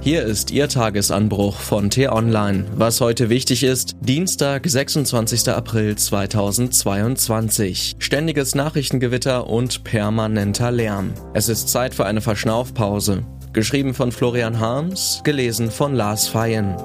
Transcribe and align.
Hier 0.00 0.22
ist 0.22 0.52
Ihr 0.52 0.68
Tagesanbruch 0.68 1.56
von 1.56 1.90
T-Online. 1.90 2.64
Was 2.76 3.00
heute 3.00 3.30
wichtig 3.30 3.64
ist, 3.64 3.96
Dienstag, 4.00 4.64
26. 4.64 5.48
April 5.48 5.96
2022. 5.96 7.96
Ständiges 7.98 8.54
Nachrichtengewitter 8.54 9.48
und 9.48 9.82
permanenter 9.82 10.70
Lärm. 10.70 11.12
Es 11.34 11.48
ist 11.48 11.68
Zeit 11.68 11.94
für 11.94 12.06
eine 12.06 12.20
Verschnaufpause. 12.20 13.24
Geschrieben 13.52 13.92
von 13.92 14.12
Florian 14.12 14.60
Harms, 14.60 15.20
gelesen 15.24 15.70
von 15.70 15.94
Lars 15.94 16.28
Feyen. 16.28 16.76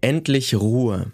Endlich 0.00 0.54
Ruhe. 0.54 1.12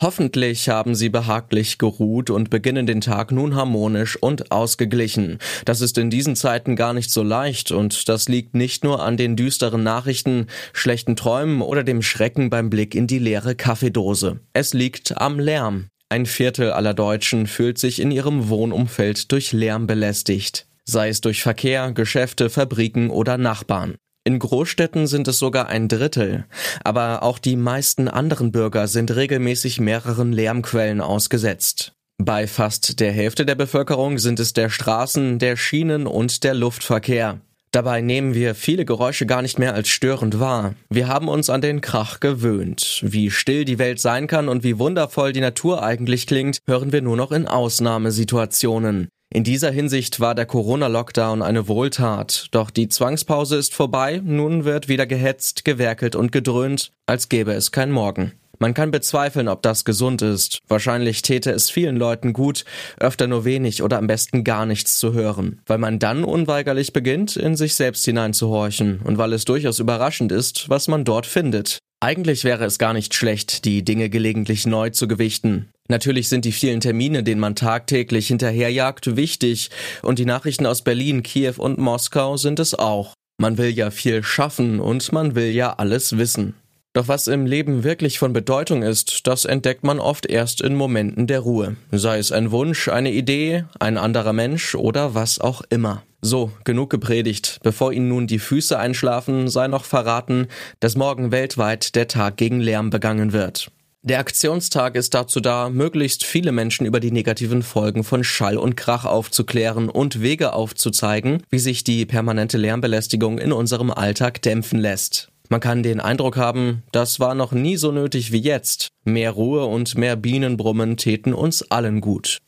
Hoffentlich 0.00 0.68
haben 0.68 0.94
Sie 0.94 1.08
behaglich 1.08 1.78
geruht 1.78 2.30
und 2.30 2.50
beginnen 2.50 2.86
den 2.86 3.00
Tag 3.00 3.32
nun 3.32 3.56
harmonisch 3.56 4.16
und 4.16 4.52
ausgeglichen. 4.52 5.38
Das 5.64 5.80
ist 5.80 5.98
in 5.98 6.08
diesen 6.08 6.36
Zeiten 6.36 6.76
gar 6.76 6.92
nicht 6.92 7.10
so 7.10 7.24
leicht 7.24 7.72
und 7.72 8.08
das 8.08 8.28
liegt 8.28 8.54
nicht 8.54 8.84
nur 8.84 9.02
an 9.02 9.16
den 9.16 9.34
düsteren 9.34 9.82
Nachrichten, 9.82 10.46
schlechten 10.72 11.16
Träumen 11.16 11.62
oder 11.62 11.82
dem 11.82 12.02
Schrecken 12.02 12.48
beim 12.48 12.70
Blick 12.70 12.94
in 12.94 13.08
die 13.08 13.18
leere 13.18 13.56
Kaffeedose. 13.56 14.38
Es 14.52 14.72
liegt 14.72 15.18
am 15.20 15.40
Lärm. 15.40 15.88
Ein 16.08 16.26
Viertel 16.26 16.70
aller 16.70 16.94
Deutschen 16.94 17.48
fühlt 17.48 17.78
sich 17.78 18.00
in 18.00 18.12
ihrem 18.12 18.48
Wohnumfeld 18.48 19.32
durch 19.32 19.52
Lärm 19.52 19.86
belästigt 19.86 20.68
sei 20.88 21.10
es 21.10 21.20
durch 21.20 21.42
Verkehr, 21.42 21.92
Geschäfte, 21.92 22.48
Fabriken 22.48 23.10
oder 23.10 23.36
Nachbarn. 23.36 23.96
In 24.28 24.40
Großstädten 24.40 25.06
sind 25.06 25.26
es 25.26 25.38
sogar 25.38 25.68
ein 25.68 25.88
Drittel. 25.88 26.44
Aber 26.84 27.22
auch 27.22 27.38
die 27.38 27.56
meisten 27.56 28.08
anderen 28.08 28.52
Bürger 28.52 28.86
sind 28.86 29.16
regelmäßig 29.16 29.80
mehreren 29.80 30.34
Lärmquellen 30.34 31.00
ausgesetzt. 31.00 31.92
Bei 32.18 32.46
fast 32.46 33.00
der 33.00 33.10
Hälfte 33.10 33.46
der 33.46 33.54
Bevölkerung 33.54 34.18
sind 34.18 34.38
es 34.38 34.52
der 34.52 34.68
Straßen, 34.68 35.38
der 35.38 35.56
Schienen 35.56 36.06
und 36.06 36.44
der 36.44 36.52
Luftverkehr. 36.52 37.40
Dabei 37.70 38.02
nehmen 38.02 38.34
wir 38.34 38.54
viele 38.54 38.84
Geräusche 38.84 39.24
gar 39.24 39.40
nicht 39.40 39.58
mehr 39.58 39.72
als 39.72 39.88
störend 39.88 40.38
wahr. 40.38 40.74
Wir 40.90 41.08
haben 41.08 41.28
uns 41.28 41.48
an 41.48 41.62
den 41.62 41.80
Krach 41.80 42.20
gewöhnt. 42.20 43.00
Wie 43.02 43.30
still 43.30 43.64
die 43.64 43.78
Welt 43.78 43.98
sein 43.98 44.26
kann 44.26 44.50
und 44.50 44.62
wie 44.62 44.78
wundervoll 44.78 45.32
die 45.32 45.40
Natur 45.40 45.82
eigentlich 45.82 46.26
klingt, 46.26 46.58
hören 46.66 46.92
wir 46.92 47.00
nur 47.00 47.16
noch 47.16 47.32
in 47.32 47.48
Ausnahmesituationen. 47.48 49.08
In 49.30 49.44
dieser 49.44 49.70
Hinsicht 49.70 50.20
war 50.20 50.34
der 50.34 50.46
Corona-Lockdown 50.46 51.42
eine 51.42 51.68
Wohltat, 51.68 52.46
doch 52.52 52.70
die 52.70 52.88
Zwangspause 52.88 53.56
ist 53.56 53.74
vorbei, 53.74 54.22
nun 54.24 54.64
wird 54.64 54.88
wieder 54.88 55.06
gehetzt, 55.06 55.66
gewerkelt 55.66 56.16
und 56.16 56.32
gedröhnt, 56.32 56.92
als 57.04 57.28
gäbe 57.28 57.52
es 57.52 57.70
kein 57.70 57.90
Morgen. 57.90 58.32
Man 58.58 58.72
kann 58.72 58.90
bezweifeln, 58.90 59.48
ob 59.48 59.62
das 59.62 59.84
gesund 59.84 60.22
ist. 60.22 60.60
Wahrscheinlich 60.66 61.20
täte 61.20 61.50
es 61.50 61.70
vielen 61.70 61.96
Leuten 61.96 62.32
gut, 62.32 62.64
öfter 62.98 63.26
nur 63.26 63.44
wenig 63.44 63.82
oder 63.82 63.98
am 63.98 64.06
besten 64.06 64.44
gar 64.44 64.64
nichts 64.64 64.98
zu 64.98 65.12
hören, 65.12 65.60
weil 65.66 65.78
man 65.78 65.98
dann 65.98 66.24
unweigerlich 66.24 66.94
beginnt, 66.94 67.36
in 67.36 67.54
sich 67.54 67.74
selbst 67.74 68.06
hineinzuhorchen 68.06 69.00
und 69.04 69.18
weil 69.18 69.34
es 69.34 69.44
durchaus 69.44 69.78
überraschend 69.78 70.32
ist, 70.32 70.70
was 70.70 70.88
man 70.88 71.04
dort 71.04 71.26
findet. 71.26 71.78
Eigentlich 72.00 72.44
wäre 72.44 72.64
es 72.64 72.78
gar 72.78 72.94
nicht 72.94 73.12
schlecht, 73.14 73.64
die 73.64 73.84
Dinge 73.84 74.08
gelegentlich 74.08 74.66
neu 74.66 74.90
zu 74.90 75.06
gewichten. 75.06 75.68
Natürlich 75.88 76.28
sind 76.28 76.44
die 76.44 76.52
vielen 76.52 76.80
Termine, 76.80 77.22
denen 77.22 77.40
man 77.40 77.54
tagtäglich 77.54 78.28
hinterherjagt, 78.28 79.16
wichtig, 79.16 79.70
und 80.02 80.18
die 80.18 80.26
Nachrichten 80.26 80.66
aus 80.66 80.82
Berlin, 80.82 81.22
Kiew 81.22 81.54
und 81.56 81.78
Moskau 81.78 82.36
sind 82.36 82.58
es 82.58 82.74
auch. 82.74 83.14
Man 83.40 83.56
will 83.56 83.70
ja 83.70 83.90
viel 83.90 84.22
schaffen 84.22 84.80
und 84.80 85.12
man 85.12 85.34
will 85.34 85.50
ja 85.50 85.72
alles 85.72 86.18
wissen. 86.18 86.54
Doch 86.92 87.08
was 87.08 87.26
im 87.26 87.46
Leben 87.46 87.84
wirklich 87.84 88.18
von 88.18 88.32
Bedeutung 88.32 88.82
ist, 88.82 89.26
das 89.26 89.44
entdeckt 89.44 89.84
man 89.84 90.00
oft 90.00 90.26
erst 90.26 90.60
in 90.60 90.74
Momenten 90.74 91.26
der 91.26 91.40
Ruhe. 91.40 91.76
Sei 91.92 92.18
es 92.18 92.32
ein 92.32 92.50
Wunsch, 92.50 92.88
eine 92.88 93.12
Idee, 93.12 93.64
ein 93.78 93.96
anderer 93.96 94.32
Mensch 94.32 94.74
oder 94.74 95.14
was 95.14 95.40
auch 95.40 95.62
immer. 95.70 96.02
So, 96.20 96.50
genug 96.64 96.90
gepredigt. 96.90 97.60
Bevor 97.62 97.92
Ihnen 97.92 98.08
nun 98.08 98.26
die 98.26 98.40
Füße 98.40 98.76
einschlafen, 98.76 99.48
sei 99.48 99.68
noch 99.68 99.84
verraten, 99.84 100.48
dass 100.80 100.96
morgen 100.96 101.30
weltweit 101.30 101.94
der 101.94 102.08
Tag 102.08 102.36
gegen 102.36 102.60
Lärm 102.60 102.90
begangen 102.90 103.32
wird. 103.32 103.70
Der 104.02 104.20
Aktionstag 104.20 104.94
ist 104.94 105.14
dazu 105.14 105.40
da, 105.40 105.70
möglichst 105.70 106.24
viele 106.24 106.52
Menschen 106.52 106.86
über 106.86 107.00
die 107.00 107.10
negativen 107.10 107.64
Folgen 107.64 108.04
von 108.04 108.22
Schall 108.22 108.56
und 108.56 108.76
Krach 108.76 109.04
aufzuklären 109.04 109.88
und 109.88 110.22
Wege 110.22 110.52
aufzuzeigen, 110.52 111.42
wie 111.50 111.58
sich 111.58 111.82
die 111.82 112.06
permanente 112.06 112.58
Lärmbelästigung 112.58 113.38
in 113.38 113.52
unserem 113.52 113.90
Alltag 113.90 114.40
dämpfen 114.42 114.78
lässt. 114.78 115.32
Man 115.48 115.60
kann 115.60 115.82
den 115.82 115.98
Eindruck 115.98 116.36
haben, 116.36 116.84
das 116.92 117.18
war 117.20 117.34
noch 117.34 117.52
nie 117.52 117.76
so 117.76 117.90
nötig 117.90 118.30
wie 118.30 118.38
jetzt. 118.38 118.88
Mehr 119.04 119.32
Ruhe 119.32 119.64
und 119.64 119.98
mehr 119.98 120.14
Bienenbrummen 120.14 120.96
täten 120.96 121.34
uns 121.34 121.68
allen 121.70 122.00
gut. 122.00 122.38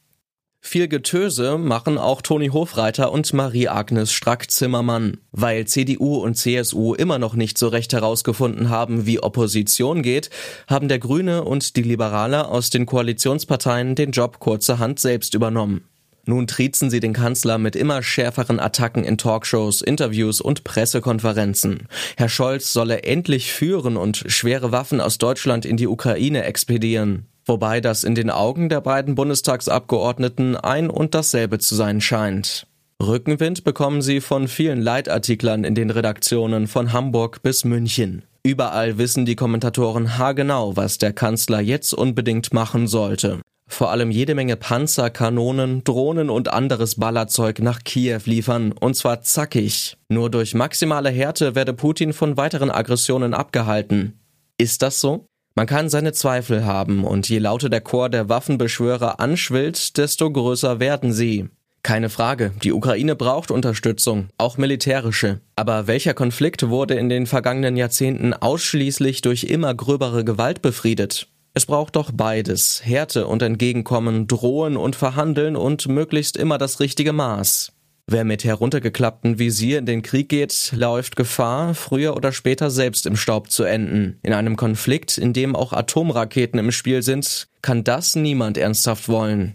Viel 0.62 0.88
Getöse 0.88 1.56
machen 1.56 1.96
auch 1.96 2.20
Toni 2.20 2.48
Hofreiter 2.48 3.12
und 3.12 3.32
Marie-Agnes 3.32 4.12
Strack-Zimmermann. 4.12 5.16
Weil 5.32 5.66
CDU 5.66 6.16
und 6.16 6.36
CSU 6.36 6.94
immer 6.94 7.18
noch 7.18 7.34
nicht 7.34 7.56
so 7.56 7.68
recht 7.68 7.92
herausgefunden 7.94 8.68
haben, 8.68 9.06
wie 9.06 9.22
Opposition 9.22 10.02
geht, 10.02 10.28
haben 10.68 10.88
der 10.88 10.98
Grüne 10.98 11.44
und 11.44 11.76
die 11.76 11.82
Liberale 11.82 12.46
aus 12.46 12.68
den 12.68 12.84
Koalitionsparteien 12.84 13.94
den 13.94 14.10
Job 14.10 14.38
kurzerhand 14.38 15.00
selbst 15.00 15.34
übernommen. 15.34 15.84
Nun 16.26 16.46
triezen 16.46 16.90
sie 16.90 17.00
den 17.00 17.14
Kanzler 17.14 17.56
mit 17.56 17.74
immer 17.74 18.02
schärferen 18.02 18.60
Attacken 18.60 19.02
in 19.02 19.16
Talkshows, 19.16 19.80
Interviews 19.80 20.42
und 20.42 20.62
Pressekonferenzen. 20.62 21.88
Herr 22.18 22.28
Scholz 22.28 22.72
solle 22.74 23.02
endlich 23.02 23.50
führen 23.50 23.96
und 23.96 24.24
schwere 24.26 24.70
Waffen 24.70 25.00
aus 25.00 25.16
Deutschland 25.16 25.64
in 25.64 25.78
die 25.78 25.88
Ukraine 25.88 26.44
expedieren 26.44 27.26
wobei 27.50 27.82
das 27.82 28.04
in 28.04 28.14
den 28.14 28.30
Augen 28.30 28.70
der 28.70 28.80
beiden 28.80 29.16
Bundestagsabgeordneten 29.16 30.56
ein 30.56 30.88
und 30.88 31.14
dasselbe 31.14 31.58
zu 31.58 31.74
sein 31.74 32.00
scheint. 32.00 32.66
Rückenwind 33.02 33.64
bekommen 33.64 34.02
sie 34.02 34.20
von 34.20 34.46
vielen 34.46 34.80
Leitartiklern 34.80 35.64
in 35.64 35.74
den 35.74 35.90
Redaktionen 35.90 36.68
von 36.68 36.92
Hamburg 36.92 37.42
bis 37.42 37.64
München. 37.64 38.22
Überall 38.44 38.98
wissen 38.98 39.26
die 39.26 39.36
Kommentatoren 39.36 40.16
haargenau, 40.16 40.76
was 40.76 40.98
der 40.98 41.12
Kanzler 41.12 41.60
jetzt 41.60 41.92
unbedingt 41.92 42.54
machen 42.54 42.86
sollte. 42.86 43.40
Vor 43.66 43.90
allem 43.90 44.10
jede 44.10 44.34
Menge 44.34 44.56
Panzer, 44.56 45.10
Kanonen, 45.10 45.82
Drohnen 45.84 46.30
und 46.30 46.52
anderes 46.52 46.96
Ballerzeug 46.96 47.60
nach 47.60 47.82
Kiew 47.84 48.20
liefern, 48.26 48.72
und 48.72 48.94
zwar 48.94 49.22
zackig. 49.22 49.96
Nur 50.08 50.30
durch 50.30 50.54
maximale 50.54 51.10
Härte 51.10 51.54
werde 51.54 51.72
Putin 51.72 52.12
von 52.12 52.36
weiteren 52.36 52.70
Aggressionen 52.70 53.34
abgehalten. 53.34 54.20
Ist 54.56 54.82
das 54.82 55.00
so? 55.00 55.26
Man 55.60 55.66
kann 55.66 55.90
seine 55.90 56.14
Zweifel 56.14 56.64
haben, 56.64 57.04
und 57.04 57.28
je 57.28 57.36
lauter 57.36 57.68
der 57.68 57.82
Chor 57.82 58.08
der 58.08 58.30
Waffenbeschwörer 58.30 59.20
anschwillt, 59.20 59.98
desto 59.98 60.32
größer 60.32 60.80
werden 60.80 61.12
sie. 61.12 61.50
Keine 61.82 62.08
Frage, 62.08 62.52
die 62.62 62.72
Ukraine 62.72 63.14
braucht 63.14 63.50
Unterstützung, 63.50 64.30
auch 64.38 64.56
militärische. 64.56 65.42
Aber 65.56 65.86
welcher 65.86 66.14
Konflikt 66.14 66.70
wurde 66.70 66.94
in 66.94 67.10
den 67.10 67.26
vergangenen 67.26 67.76
Jahrzehnten 67.76 68.32
ausschließlich 68.32 69.20
durch 69.20 69.44
immer 69.44 69.74
gröbere 69.74 70.24
Gewalt 70.24 70.62
befriedet? 70.62 71.28
Es 71.52 71.66
braucht 71.66 71.96
doch 71.96 72.10
beides, 72.10 72.80
Härte 72.82 73.26
und 73.26 73.42
Entgegenkommen, 73.42 74.28
Drohen 74.28 74.78
und 74.78 74.96
Verhandeln 74.96 75.56
und 75.56 75.88
möglichst 75.88 76.38
immer 76.38 76.56
das 76.56 76.80
richtige 76.80 77.12
Maß. 77.12 77.74
Wer 78.12 78.24
mit 78.24 78.42
heruntergeklapptem 78.42 79.38
Visier 79.38 79.78
in 79.78 79.86
den 79.86 80.02
Krieg 80.02 80.28
geht, 80.28 80.72
läuft 80.74 81.14
Gefahr, 81.14 81.76
früher 81.76 82.16
oder 82.16 82.32
später 82.32 82.68
selbst 82.68 83.06
im 83.06 83.14
Staub 83.14 83.52
zu 83.52 83.62
enden. 83.62 84.18
In 84.24 84.32
einem 84.32 84.56
Konflikt, 84.56 85.16
in 85.16 85.32
dem 85.32 85.54
auch 85.54 85.72
Atomraketen 85.72 86.58
im 86.58 86.72
Spiel 86.72 87.02
sind, 87.02 87.46
kann 87.62 87.84
das 87.84 88.16
niemand 88.16 88.58
ernsthaft 88.58 89.08
wollen. 89.08 89.54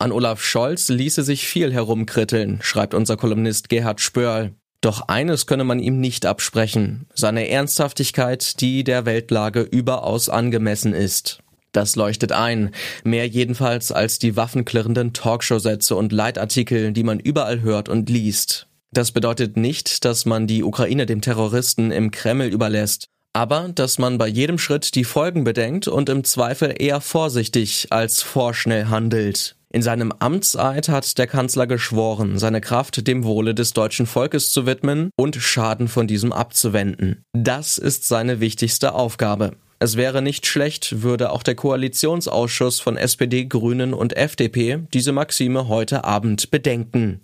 An 0.00 0.10
Olaf 0.10 0.42
Scholz 0.42 0.88
ließe 0.88 1.22
sich 1.22 1.46
viel 1.46 1.72
herumkritteln, 1.72 2.58
schreibt 2.60 2.94
unser 2.94 3.16
Kolumnist 3.16 3.68
Gerhard 3.68 4.00
Spörl. 4.00 4.56
Doch 4.80 5.02
eines 5.02 5.46
könne 5.46 5.62
man 5.62 5.78
ihm 5.78 6.00
nicht 6.00 6.26
absprechen, 6.26 7.06
seine 7.14 7.48
Ernsthaftigkeit, 7.50 8.60
die 8.60 8.82
der 8.82 9.06
Weltlage 9.06 9.60
überaus 9.60 10.28
angemessen 10.28 10.92
ist. 10.92 11.38
Das 11.72 11.96
leuchtet 11.96 12.32
ein. 12.32 12.70
Mehr 13.02 13.26
jedenfalls 13.26 13.92
als 13.92 14.18
die 14.18 14.36
waffenklirrenden 14.36 15.12
Talkshow-Sätze 15.12 15.96
und 15.96 16.12
Leitartikel, 16.12 16.92
die 16.92 17.02
man 17.02 17.18
überall 17.18 17.62
hört 17.62 17.88
und 17.88 18.10
liest. 18.10 18.68
Das 18.92 19.10
bedeutet 19.10 19.56
nicht, 19.56 20.04
dass 20.04 20.26
man 20.26 20.46
die 20.46 20.62
Ukraine 20.62 21.06
dem 21.06 21.22
Terroristen 21.22 21.90
im 21.90 22.10
Kreml 22.10 22.48
überlässt, 22.48 23.06
aber 23.32 23.70
dass 23.74 23.98
man 23.98 24.18
bei 24.18 24.28
jedem 24.28 24.58
Schritt 24.58 24.94
die 24.94 25.04
Folgen 25.04 25.44
bedenkt 25.44 25.88
und 25.88 26.10
im 26.10 26.24
Zweifel 26.24 26.74
eher 26.78 27.00
vorsichtig 27.00 27.86
als 27.88 28.20
vorschnell 28.20 28.86
handelt. 28.86 29.56
In 29.74 29.80
seinem 29.80 30.12
Amtseid 30.18 30.90
hat 30.90 31.16
der 31.16 31.26
Kanzler 31.26 31.66
geschworen, 31.66 32.38
seine 32.38 32.60
Kraft 32.60 33.06
dem 33.06 33.24
Wohle 33.24 33.54
des 33.54 33.72
deutschen 33.72 34.04
Volkes 34.04 34.50
zu 34.50 34.66
widmen 34.66 35.08
und 35.16 35.36
Schaden 35.36 35.88
von 35.88 36.06
diesem 36.06 36.30
abzuwenden. 36.30 37.24
Das 37.32 37.78
ist 37.78 38.06
seine 38.06 38.40
wichtigste 38.40 38.92
Aufgabe. 38.92 39.52
Es 39.82 39.96
wäre 39.96 40.22
nicht 40.22 40.46
schlecht, 40.46 41.02
würde 41.02 41.32
auch 41.32 41.42
der 41.42 41.56
Koalitionsausschuss 41.56 42.78
von 42.78 42.96
SPD, 42.96 43.46
Grünen 43.46 43.94
und 43.94 44.16
FDP 44.16 44.78
diese 44.94 45.10
Maxime 45.10 45.66
heute 45.66 46.04
Abend 46.04 46.52
bedenken. 46.52 47.22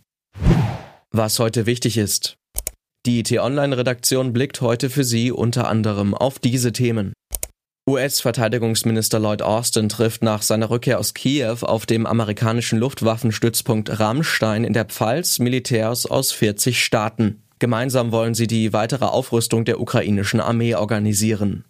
Was 1.13 1.39
heute 1.39 1.67
wichtig 1.67 1.97
ist. 1.97 2.37
Die 3.07 3.23
T-Online-Redaktion 3.23 4.33
blickt 4.33 4.61
heute 4.61 4.91
für 4.91 5.05
Sie 5.05 5.31
unter 5.31 5.69
anderem 5.69 6.15
auf 6.15 6.41
diese 6.41 6.73
Themen. 6.73 7.13
US-Verteidigungsminister 7.89 9.21
Lloyd 9.21 9.43
Austin 9.43 9.89
trifft 9.89 10.25
nach 10.25 10.43
seiner 10.43 10.69
Rückkehr 10.69 10.99
aus 10.99 11.15
Kiew 11.15 11.59
auf 11.61 11.87
dem 11.87 12.07
amerikanischen 12.07 12.81
Luftwaffenstützpunkt 12.81 14.01
Rammstein 14.01 14.65
in 14.65 14.73
der 14.73 14.87
Pfalz 14.87 15.39
Militärs 15.39 16.07
aus 16.07 16.33
40 16.33 16.83
Staaten. 16.83 17.41
Gemeinsam 17.61 18.11
wollen 18.11 18.35
sie 18.35 18.49
die 18.49 18.73
weitere 18.73 19.05
Aufrüstung 19.05 19.65
der 19.65 19.81
ukrainischen 19.81 20.41
Armee 20.41 20.75
organisieren. 20.75 21.65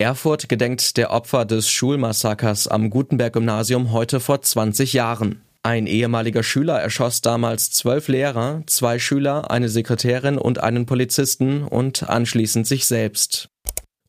Erfurt 0.00 0.48
gedenkt 0.48 0.96
der 0.96 1.10
Opfer 1.10 1.44
des 1.44 1.70
Schulmassakers 1.70 2.68
am 2.68 2.88
Gutenberg-Gymnasium 2.88 3.92
heute 3.92 4.18
vor 4.18 4.40
20 4.40 4.94
Jahren. 4.94 5.42
Ein 5.62 5.86
ehemaliger 5.86 6.42
Schüler 6.42 6.80
erschoss 6.80 7.20
damals 7.20 7.70
zwölf 7.70 8.08
Lehrer, 8.08 8.62
zwei 8.64 8.98
Schüler, 8.98 9.50
eine 9.50 9.68
Sekretärin 9.68 10.38
und 10.38 10.62
einen 10.62 10.86
Polizisten 10.86 11.64
und 11.64 12.08
anschließend 12.08 12.66
sich 12.66 12.86
selbst. 12.86 13.50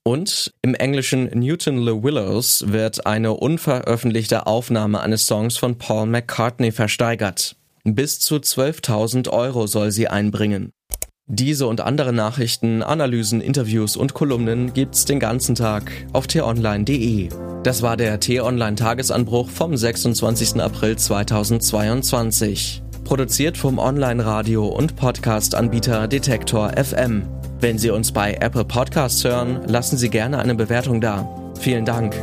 Und 0.03 0.53
im 0.61 0.75
englischen 0.75 1.25
Newton 1.37 1.79
Le 1.79 2.01
Willows 2.01 2.63
wird 2.67 3.05
eine 3.05 3.33
unveröffentlichte 3.33 4.47
Aufnahme 4.47 5.01
eines 5.01 5.27
Songs 5.27 5.57
von 5.57 5.77
Paul 5.77 6.05
McCartney 6.05 6.71
versteigert. 6.71 7.57
Bis 7.83 8.21
zu 8.21 8.35
12.000 8.35 9.29
Euro 9.29 9.67
soll 9.67 9.91
sie 9.91 10.07
einbringen. 10.07 10.71
Diese 11.33 11.65
und 11.65 11.79
andere 11.79 12.11
Nachrichten, 12.11 12.83
Analysen, 12.83 13.39
Interviews 13.39 13.95
und 13.95 14.13
Kolumnen 14.13 14.73
gibt's 14.73 15.05
den 15.05 15.21
ganzen 15.21 15.55
Tag 15.55 15.89
auf 16.11 16.27
t-online.de. 16.27 17.29
Das 17.63 17.81
war 17.81 17.95
der 17.95 18.19
T-Online 18.19 18.75
Tagesanbruch 18.75 19.47
vom 19.47 19.77
26. 19.77 20.59
April 20.59 20.97
2022. 20.97 22.83
Produziert 23.05 23.57
vom 23.57 23.79
Online-Radio 23.79 24.67
und 24.67 24.97
Podcast-Anbieter 24.97 26.09
Detektor 26.09 26.71
FM. 26.71 27.23
Wenn 27.61 27.77
Sie 27.77 27.91
uns 27.91 28.11
bei 28.11 28.33
Apple 28.33 28.65
Podcasts 28.65 29.23
hören, 29.23 29.61
lassen 29.67 29.95
Sie 29.95 30.09
gerne 30.09 30.37
eine 30.37 30.55
Bewertung 30.55 30.99
da. 30.99 31.53
Vielen 31.57 31.85
Dank. 31.85 32.13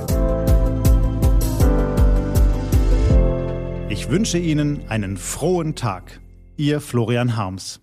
Ich 3.88 4.10
wünsche 4.10 4.36
Ihnen 4.36 4.82
einen 4.90 5.16
frohen 5.16 5.74
Tag. 5.74 6.20
Ihr 6.58 6.82
Florian 6.82 7.36
Harms. 7.36 7.80